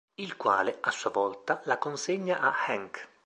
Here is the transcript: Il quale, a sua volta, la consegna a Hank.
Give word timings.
Il 0.17 0.35
quale, 0.35 0.79
a 0.81 0.89
sua 0.89 1.11
volta, 1.11 1.61
la 1.65 1.77
consegna 1.77 2.39
a 2.39 2.65
Hank. 2.67 3.07